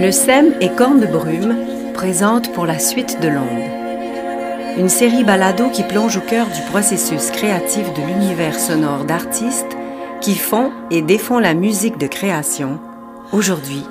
[0.00, 1.56] Le SEM et Corne de Brume
[1.92, 4.78] présente pour la suite de l'onde.
[4.78, 9.76] Une série balado qui plonge au cœur du processus créatif de l'univers sonore d'artistes
[10.20, 12.78] qui font et défont la musique de création,
[13.32, 13.84] aujourd'hui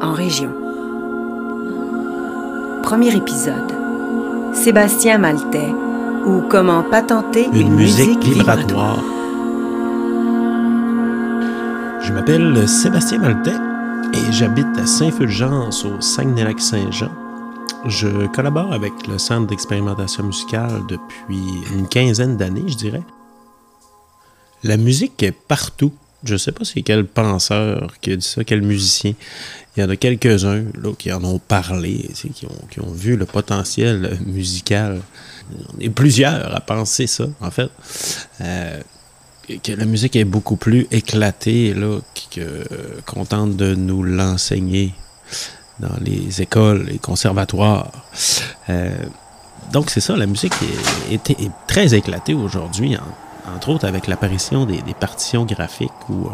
[0.00, 0.52] en région.
[2.82, 3.72] Premier épisode.
[4.54, 5.74] Sébastien Maltais
[6.24, 9.02] ou comment patenter une, musique, vibratoire.
[12.08, 13.50] Je m'appelle Sébastien Maltais
[14.14, 17.12] et j'habite à Saint-Fulgence au Saguenay-Lac-Saint-Jean.
[17.84, 23.02] Je collabore avec le Centre d'expérimentation musicale depuis une quinzaine d'années, je dirais.
[24.64, 25.92] La musique est partout.
[26.24, 29.12] Je ne sais pas c'est quel penseur qui a dit ça, quel musicien.
[29.76, 30.64] Il y en a quelques-uns
[30.96, 35.02] qui en ont parlé, qui ont, vu le potentiel musical.
[35.78, 37.70] Et plusieurs à penser ça, en fait.
[38.40, 38.80] Euh,
[39.62, 41.98] que la musique est beaucoup plus éclatée, là,
[43.06, 44.94] qu'on tente de nous l'enseigner
[45.80, 47.90] dans les écoles, les conservatoires.
[48.68, 48.96] Euh,
[49.72, 50.54] donc, c'est ça, la musique
[51.10, 52.96] est, très éclatée aujourd'hui,
[53.54, 56.30] entre autres avec l'apparition des, partitions graphiques où, euh,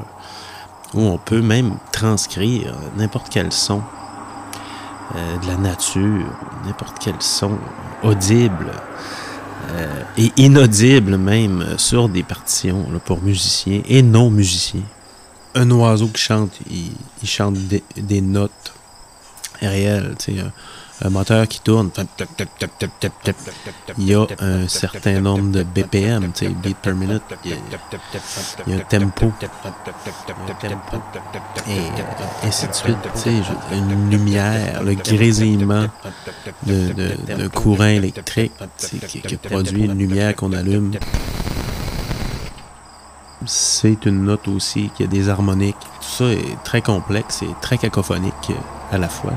[0.94, 3.82] où on peut même transcrire n'importe quel son
[5.14, 6.26] euh, de la nature,
[6.64, 7.58] n'importe quel son
[8.02, 8.72] audible
[9.74, 14.82] euh, et inaudible même sur des partitions pour musiciens et non musiciens.
[15.54, 17.56] Un oiseau qui chante, il, chante
[17.96, 18.72] des, notes
[19.60, 20.32] réelles, tu
[21.04, 21.90] un moteur qui tourne,
[23.98, 27.54] il y a un certain nombre de BPM, tu sais, beat per minute, il y
[27.54, 27.56] a,
[28.66, 31.02] il y a un tempo, un tempo,
[31.68, 33.34] et ainsi de suite, tu sais,
[33.72, 35.88] une lumière, le grésillement
[36.62, 38.52] de, de, de courant électrique
[39.06, 40.92] qui, qui produit une lumière qu'on allume.
[43.46, 45.76] C'est une note aussi qui a des harmoniques.
[46.00, 48.52] Tout ça est très complexe et très cacophonique
[48.90, 49.34] à la fois.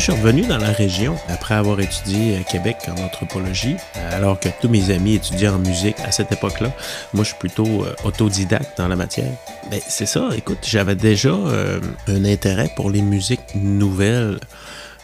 [0.00, 3.76] Je suis revenu dans la région, après avoir étudié à Québec en anthropologie,
[4.12, 6.72] alors que tous mes amis étudiaient en musique à cette époque-là,
[7.12, 9.30] moi je suis plutôt euh, autodidacte dans la matière.
[9.70, 14.40] Ben, c'est ça, écoute, j'avais déjà euh, un intérêt pour les musiques nouvelles.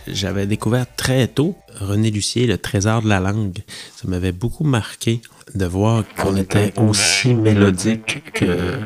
[0.06, 3.58] J'avais découvert très tôt René Lucier, le trésor de la langue.
[3.96, 5.20] Ça m'avait beaucoup marqué
[5.54, 8.78] de voir qu'on était aussi mélodique que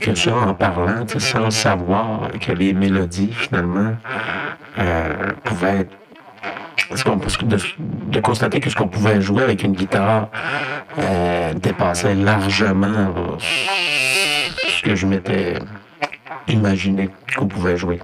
[0.00, 3.94] que ça en parlant, sans savoir que les mélodies, finalement,
[4.78, 5.96] euh, pouvaient être.
[7.44, 7.56] De,
[8.10, 10.28] de, constater que ce qu'on pouvait jouer avec une guitare
[10.98, 15.54] euh, dépassait largement ce que je m'étais
[16.48, 17.98] imaginé qu'on pouvait jouer.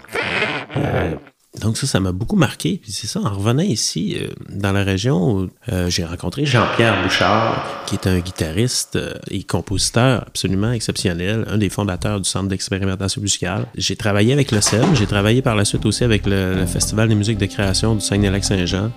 [0.76, 1.15] Euh,
[1.57, 2.79] donc ça, ça m'a beaucoup marqué.
[2.81, 7.85] Puis c'est ça, en revenant ici, euh, dans la région, euh, j'ai rencontré Jean-Pierre Bouchard,
[7.87, 13.23] qui est un guitariste euh, et compositeur absolument exceptionnel, un des fondateurs du Centre d'expérimentation
[13.23, 13.67] musicale.
[13.77, 17.15] J'ai travaillé avec le CEM, j'ai travaillé par la suite aussi avec le, Festival des
[17.15, 18.91] musiques de création du Saguenay-Lac-Saint-Jean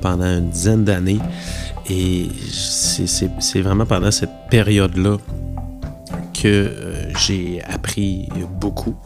[0.00, 1.18] pendant une dizaine d'années.
[1.90, 5.18] Et c'est vraiment pendant cette période-là
[6.40, 6.70] que
[7.26, 8.28] j'ai appris
[8.60, 8.96] beaucoup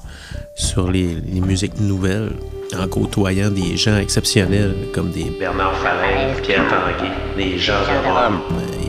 [0.55, 2.33] sur les musiques nouvelles
[2.79, 8.41] en côtoyant des gens exceptionnels comme des Bernard Falin, Pierre Tanguay, des gens de Rome,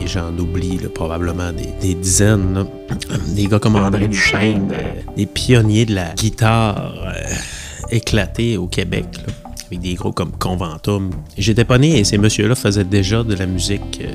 [0.02, 2.66] et j'en oublie là, probablement des, des dizaines, là.
[3.28, 7.34] des gars comme André Duchesne, euh, des pionniers de la guitare euh,
[7.90, 9.06] éclatée au Québec.
[9.26, 9.32] Là,
[9.72, 11.10] avec des groupes comme Conventum.
[11.38, 14.12] J'étais pas né et ces messieurs-là faisaient déjà de la musique, euh,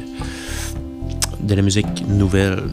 [1.40, 2.64] de la musique nouvelle.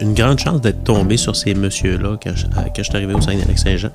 [0.00, 3.20] Une, grande chance d'être tombé sur ces messieurs-là quand je, quand je suis arrivé au
[3.20, 3.90] Saguenay-Lac-Saint-Jean.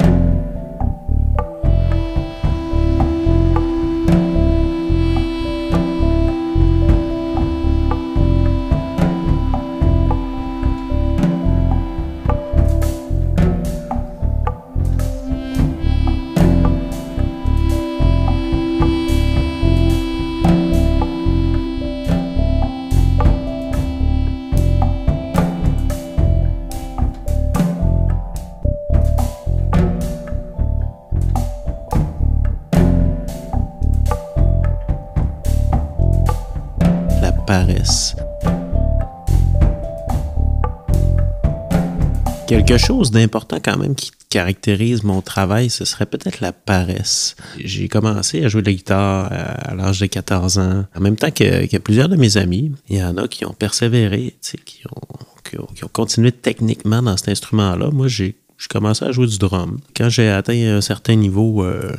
[42.48, 47.36] Quelque chose d'important quand même qui caractérise mon travail, ce serait peut-être la paresse.
[47.64, 51.32] J'ai commencé à jouer de la guitare à l'âge de 14 ans, en même temps
[51.32, 52.72] que, plusieurs de mes amis.
[52.90, 57.30] Il y en a qui ont persévéré, qui ont, qui, ont, continué techniquement dans cet
[57.30, 57.92] instrument-là.
[57.92, 58.36] Moi, j'ai
[58.70, 59.80] commencé à jouer du drum.
[59.96, 61.96] Quand j'ai atteint un certain niveau, euh,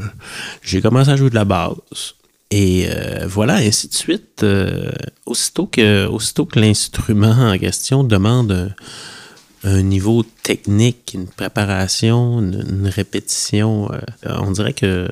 [0.63, 2.17] j'ai commencé à jouer de la basse.
[2.51, 4.43] Et euh, voilà, ainsi de suite.
[4.43, 4.93] Euh,
[5.25, 8.75] aussitôt que, aussitôt que l'instrument en question demande
[9.65, 15.09] un niveau technique, une préparation, une, répétition, euh, on dirait que,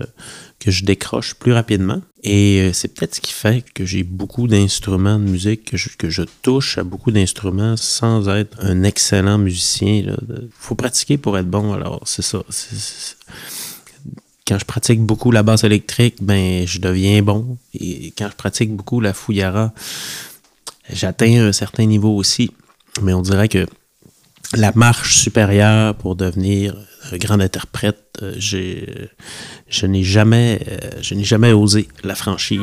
[0.60, 2.00] que je décroche plus rapidement.
[2.22, 6.78] Et c'est peut-être ce qui fait que j'ai beaucoup d'instruments de musique, que je touche
[6.78, 9.88] à beaucoup d'instruments sans être un excellent musicien.
[9.88, 10.16] Il
[10.56, 12.42] faut pratiquer pour être bon, alors c'est ça.
[14.46, 17.56] Quand je pratique beaucoup la basse électrique, ben je deviens bon.
[17.72, 19.72] Et quand je pratique beaucoup la fouillara,
[20.90, 22.50] j'atteins un certain niveau aussi.
[23.02, 23.66] Mais on dirait que
[24.52, 26.76] la marche supérieure pour devenir
[27.12, 32.62] un grand interprète, euh, je n'ai jamais, euh, je n'ai jamais osé la franchir.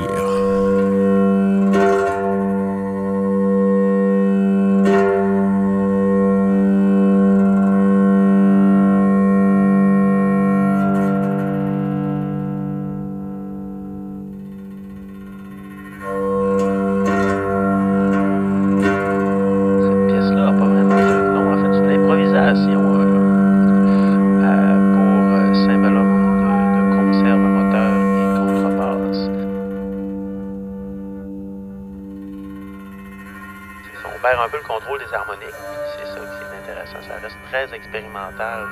[34.97, 35.55] des harmoniques.
[35.97, 37.01] C'est ça qui est intéressant.
[37.07, 38.67] Ça reste très expérimental.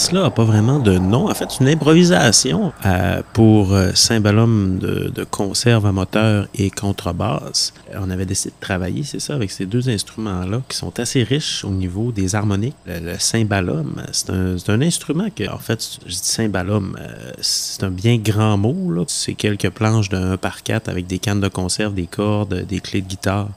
[0.00, 1.28] Pièce-là n'a pas vraiment de nom.
[1.28, 6.70] En fait, c'est une improvisation euh, pour euh, cymbalum de, de, conserve à moteur et
[6.70, 7.74] contrebasse.
[7.94, 11.66] On avait décidé de travailler, c'est ça, avec ces deux instruments-là qui sont assez riches
[11.66, 12.76] au niveau des harmoniques.
[12.86, 18.16] Le, cymbalum, c'est un, instrument que, en fait, je dis cymbalum, euh, c'est un bien
[18.16, 19.04] grand mot.
[19.06, 23.02] C'est quelques planches 1 par 4 avec des cannes de conserve, des cordes, des clés
[23.02, 23.50] de guitare.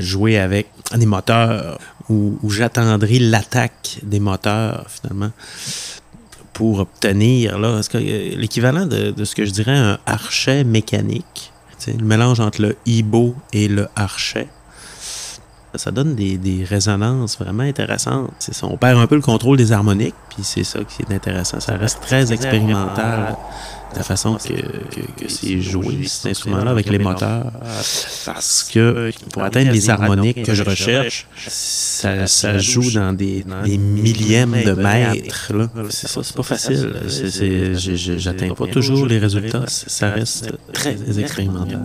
[0.00, 1.78] Jouer avec des moteurs
[2.08, 5.30] où, j'attendrai l'attaque des moteurs, finalement,
[6.52, 11.52] pour obtenir là, l'équivalent de, ce que je dirais un archet mécanique,
[11.86, 14.48] le mélange entre le hibo et le archet.
[15.74, 18.30] Ça donne des, des résonances vraiment intéressantes.
[18.38, 21.60] Ça, on perd un peu le contrôle des harmoniques, puis c'est ça qui est intéressant.
[21.60, 23.36] Ça reste très expérimental
[23.96, 27.52] la façon que, que, c'est joué, cet instrument-là, avec les moteurs.
[28.24, 33.78] Parce que pour atteindre les harmoniques que je recherche, ça, ça joue dans des, des
[33.78, 35.52] millièmes de mètres.
[35.90, 36.92] C'est ça, c'est pas facile.
[38.18, 39.64] J'atteins pas toujours les résultats.
[39.66, 41.80] Ça reste très expérimental.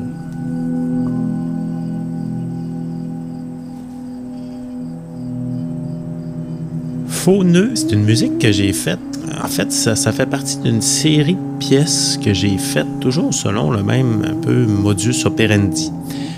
[7.27, 9.01] Faux nœud, c'est une musique que j'ai faite
[9.43, 13.83] en fait, ça, fait partie d'une série de pièces que j'ai faites toujours selon le
[13.83, 15.91] même peu modus operandi.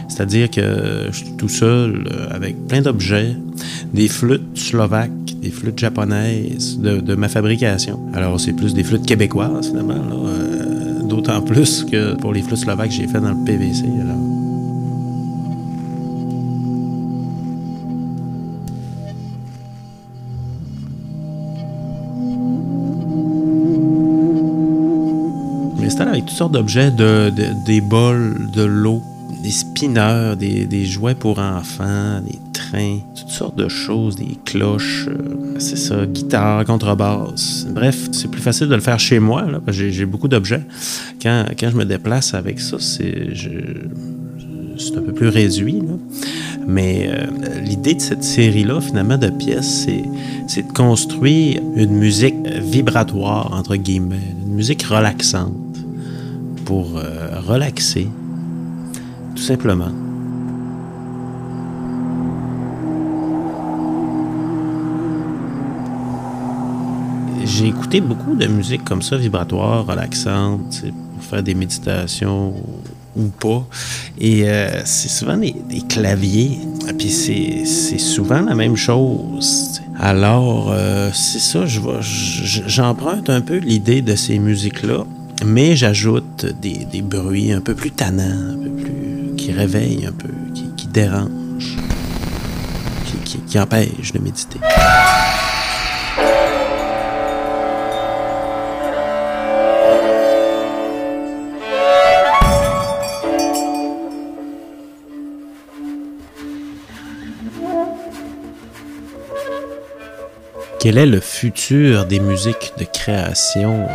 [0.08, 3.36] C'est-à-dire que je suis tout seul euh, avec plein d'objets,
[3.93, 5.12] des flûtes slovaques,
[5.43, 8.00] des flûtes japonaises de, ma fabrication.
[8.15, 12.89] Alors, c'est plus des flûtes québécoises, finalement, euh, d'autant plus que pour les flûtes slovaques,
[12.89, 13.86] j'ai fait dans le PVC.
[26.08, 27.32] Avec toutes sortes d'objets, de,
[27.65, 29.01] des bols, de l'eau,
[29.44, 35.60] des spinners, des, jouets pour enfants, des trains, toutes sortes de choses, des cloches, euh,
[35.60, 37.65] c'est ça, guitare, contrebasse.
[37.70, 40.63] Bref, c'est plus facile de le faire chez moi, parce que j'ai beaucoup d'objets.
[41.22, 43.29] Quand, je me déplace avec ça, c'est
[44.77, 45.82] c'est un peu plus réduit.
[46.68, 47.25] Mais euh,
[47.62, 49.88] l'idée de cette série-là, finalement, de pièces,
[50.48, 54.15] c'est de construire une musique vibratoire, entre guillemets,
[54.46, 55.68] une musique relaxante
[56.69, 58.07] pour euh, relaxer,
[59.35, 59.89] tout simplement.
[67.43, 70.83] J'ai écouté beaucoup de musique comme ça, vibratoire, relaxante,
[71.15, 72.53] pour faire des méditations
[73.15, 73.65] ou pas.
[74.19, 75.55] Et euh, c'est souvent des,
[75.89, 76.59] claviers.
[76.88, 79.81] Et puis c'est souvent la même chose.
[79.97, 85.03] Alors, euh, c'est ça, j'emprunte un peu l'idée de ces musiques-là,
[85.46, 89.36] mais j'ajoute des, des, bruits un peu plus tannants, un peu plus.
[89.38, 90.29] qui réveillent un peu,
[90.75, 91.77] qui, dérangent,
[93.05, 94.60] qui, qui, qui empêchent de méditer.
[110.79, 113.86] Quel est le futur des musiques de création?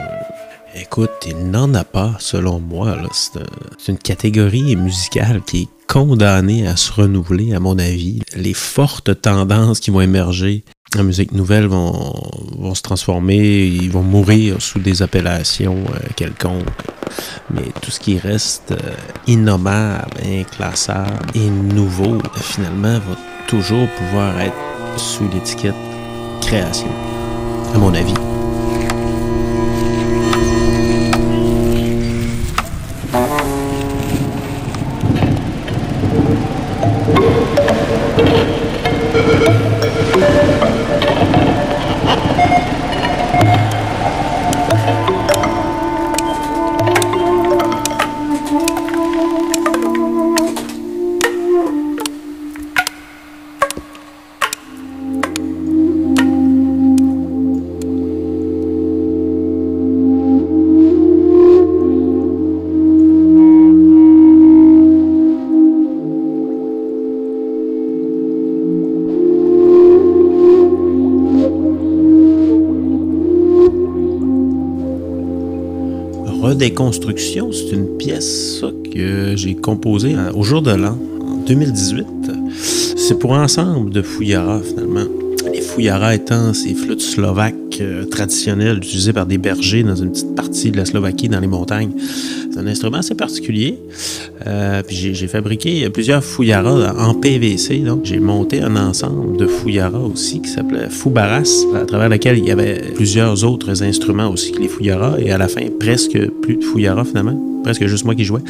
[0.77, 2.97] Écoute, il n'en a pas, selon moi.
[3.79, 8.21] C'est une catégorie musicale qui est condamnée à se renouveler, à mon avis.
[8.35, 10.65] Les fortes tendances qui vont émerger
[10.99, 12.13] en musique nouvelle vont,
[12.57, 16.69] vont se transformer, ils vont mourir sous des appellations euh, quelconques.
[17.51, 18.95] Mais tout ce qui reste euh,
[19.27, 23.17] innommable, inclassable et nouveau, finalement, va
[23.47, 24.55] toujours pouvoir être
[24.97, 25.75] sous l'étiquette
[26.41, 26.91] création,
[27.75, 28.34] à mon avis.
[76.53, 82.07] Déconstruction, c'est une pièce que j'ai composée au jour de l'an, en 2018.
[82.97, 85.07] C'est pour ensemble de fouillara, finalement.
[85.53, 90.35] Les fouillara étant ces flûtes slovaques euh, traditionnelles utilisées par des bergers dans une petite
[90.35, 91.93] partie de la Slovaquie, dans les montagnes.
[92.55, 93.81] C'est un instrument assez particulier.
[94.47, 97.79] Euh, j'ai fabriqué plusieurs fouillara en PVC.
[97.79, 102.47] Donc j'ai monté un ensemble de fouillara aussi qui s'appelait Foubaras, à travers lequel il
[102.47, 105.17] y avait plusieurs autres instruments aussi que les fouillara.
[105.19, 107.54] Et à la fin, presque plus de fouillara finalement.
[107.65, 108.43] Presque juste moi qui jouais.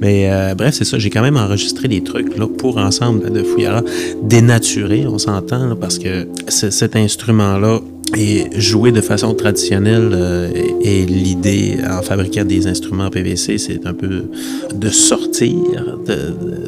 [0.00, 0.98] Mais euh, bref, c'est ça.
[0.98, 3.82] J'ai quand même enregistré des trucs là, pour ensemble de fouillara
[4.22, 7.80] dénaturés, on s'entend, parce que cet instrument-là
[8.16, 10.50] et jouer de façon traditionnelle euh,
[10.82, 14.24] et, l'idée en fabriquant des instruments PVC, c'est un peu
[14.74, 15.54] de sortir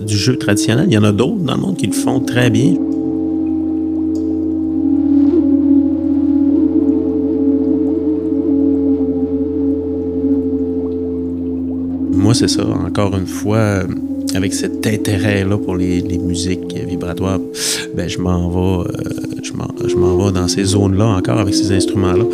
[0.07, 0.87] du jeu traditionnel.
[0.89, 2.75] Il y en a d'autres dans le monde qui le font très bien.
[12.35, 13.83] C'est ça, encore une fois,
[14.35, 17.39] avec cet intérêt-là pour les, musiques vibratoires,
[17.95, 22.25] ben, je m'en vais, euh, je m'en vais dans ces zones-là encore avec ces instruments-là,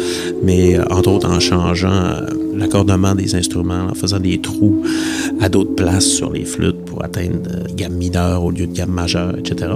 [0.45, 4.83] mais euh, entre autres en changeant euh, l'accordement des instruments, en faisant des trous
[5.41, 8.93] à d'autres places sur les flûtes pour atteindre des gammes mineures au lieu de gammes
[8.93, 9.73] majeures, etc.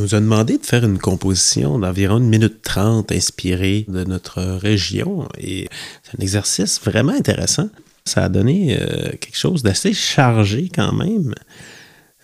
[0.00, 5.28] nous a demandé de faire une composition d'environ une minute trente inspirée de notre région
[5.38, 5.68] et
[6.02, 7.68] c'est un exercice vraiment intéressant.
[8.04, 11.34] Ça a donné euh, quelque chose d'assez chargé quand même.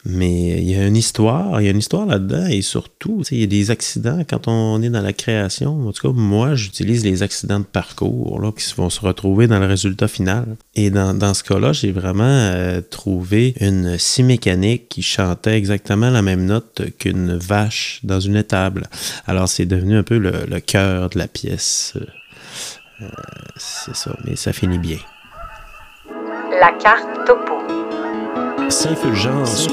[0.08, 3.40] Mais il y a une histoire, il y a une histoire là-dedans et surtout, il
[3.40, 5.88] y a des accidents quand on est dans la création.
[5.88, 9.58] En tout cas, moi, j'utilise les accidents de parcours là, qui vont se retrouver dans
[9.58, 10.56] le résultat final.
[10.76, 16.22] Et dans, ce cas-là, j'ai vraiment euh, trouvé une scie mécanique qui chantait exactement la
[16.22, 18.86] même note qu'une vache dans une étable.
[19.26, 21.94] Alors, c'est devenu un peu le, cœur de la pièce.
[23.02, 23.08] Euh,
[23.56, 24.98] c'est ça, mais ça finit bien.
[26.60, 27.85] La carte topo.
[28.68, 29.68] Saint-Fulgence,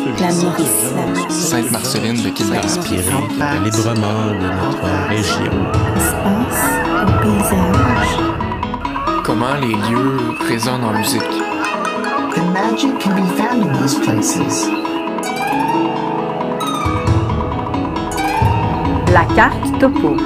[1.30, 3.02] Sainte-Marceline de Québec, inspiré
[3.64, 5.52] librement de notre région.
[5.96, 6.64] Espace
[7.02, 8.18] au paysage.
[9.24, 11.22] Comment les lieux résonnent en musique?
[12.36, 14.68] The magic can be found in these places.
[19.12, 20.18] La carte topo.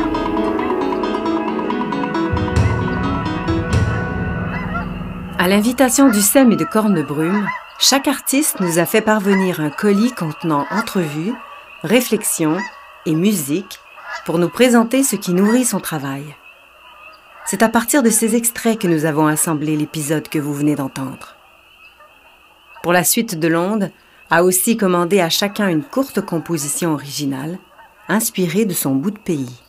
[5.39, 7.47] À l'invitation du SEM et de Cornebrume,
[7.79, 11.33] chaque artiste nous a fait parvenir un colis contenant entrevues,
[11.83, 12.57] réflexions
[13.05, 13.79] et musique
[14.25, 16.35] pour nous présenter ce qui nourrit son travail.
[17.45, 21.35] C'est à partir de ces extraits que nous avons assemblé l'épisode que vous venez d'entendre.
[22.81, 23.91] Pour la suite de l'onde,
[24.31, 27.59] a aussi commandé à chacun une courte composition originale,
[28.09, 29.61] inspirée de son bout de pays.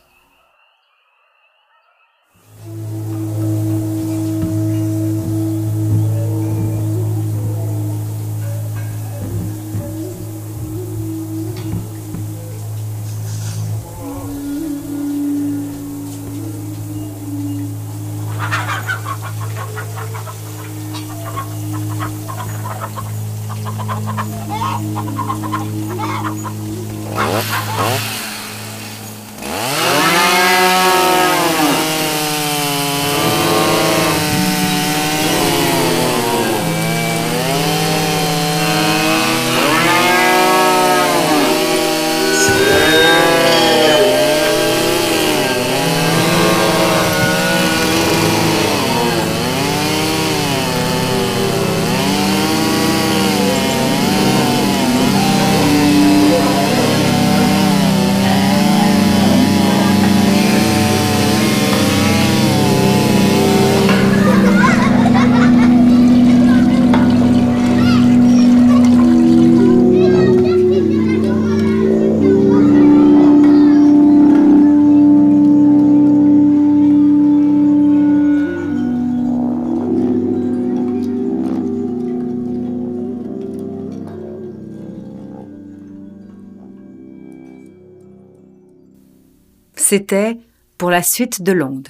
[89.89, 90.37] C'était
[90.77, 91.87] pour la suite de l'onde.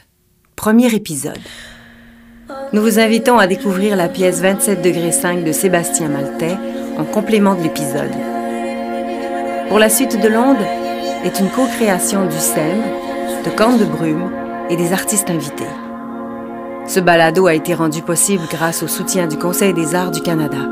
[0.55, 1.41] Premier épisode.
[2.71, 6.55] Nous vous invitons à découvrir la pièce 27 degrés 5 de Sébastien Maltais
[6.97, 8.13] en complément de l'épisode.
[9.67, 10.65] Pour la suite de l'onde
[11.25, 12.81] est une co-création du SEM,
[13.43, 14.31] de Corne de Brume
[14.69, 15.67] et des artistes invités.
[16.87, 20.69] Ce balado a été rendu possible grâce au soutien du Conseil des arts du Canada.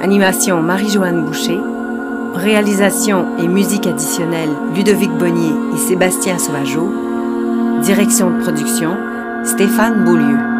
[0.00, 1.60] Animation Marie-Joanne Boucher,
[2.34, 6.92] Réalisation et musique additionnelle Ludovic Bonnier et Sébastien Sauvageau.
[7.82, 8.96] Direction de production
[9.44, 10.53] Stéphane Beaulieu.